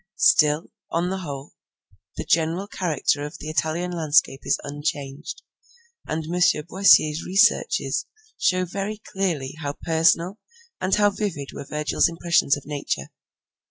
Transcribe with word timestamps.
Still, 0.17 0.71
on 0.89 1.11
the 1.11 1.19
whole, 1.19 1.53
the 2.17 2.25
general 2.25 2.65
character 2.67 3.23
of 3.23 3.37
the 3.37 3.49
Italian 3.51 3.91
landscape 3.91 4.39
is 4.45 4.57
unchanged, 4.63 5.43
and 6.07 6.23
M. 6.25 6.41
Boissier's 6.67 7.23
researches 7.23 8.07
show 8.35 8.65
very 8.65 8.97
clearly 8.97 9.53
how 9.59 9.73
personal 9.83 10.39
and 10.79 10.95
how 10.95 11.11
vivid 11.11 11.49
were 11.53 11.65
Virgil's 11.69 12.09
impressions 12.09 12.57
of 12.57 12.65
nature. 12.65 13.11